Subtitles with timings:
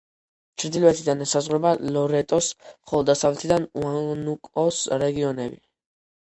[0.61, 5.65] ჩრდილოეთიდან ესაზღვრება ლორეტოს, ხოლო დასავლეთიდან უანუკოს რეგიონები.